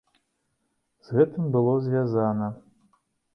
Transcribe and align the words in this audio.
З 1.07 1.17
гэтым 1.17 1.51
было 1.57 1.75
звязана. 1.89 2.47